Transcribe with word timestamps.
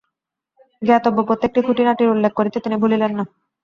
জ্ঞাতব্য 0.81 1.17
প্রত্যেকটি 1.27 1.59
খুঁটিনাটির 1.61 2.13
উল্লেখ 2.13 2.31
করিতে 2.35 2.57
তিনি 2.59 2.75
ভুলিলেন 2.75 3.11
না। 3.17 3.23